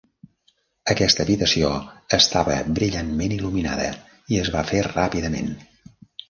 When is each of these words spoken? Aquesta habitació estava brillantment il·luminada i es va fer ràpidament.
Aquesta 0.93 1.21
habitació 1.25 1.69
estava 2.19 2.55
brillantment 2.79 3.35
il·luminada 3.37 3.87
i 4.37 4.41
es 4.47 4.51
va 4.57 4.65
fer 4.73 4.83
ràpidament. 4.89 5.55